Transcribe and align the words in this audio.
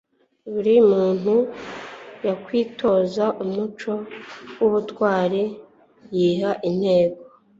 buri 0.51 0.73
muntu 0.91 1.33
yakwitoza 2.27 3.25
umuco 3.43 3.91
w'ubutwari 4.57 5.43
yiha 6.17 6.51
intego 6.69 7.19